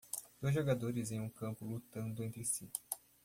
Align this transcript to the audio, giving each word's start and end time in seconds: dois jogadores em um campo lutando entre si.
dois 0.41 0.49
jogadores 0.55 1.11
em 1.11 1.19
um 1.19 1.29
campo 1.29 1.63
lutando 1.63 2.23
entre 2.23 2.43
si. 2.43 2.67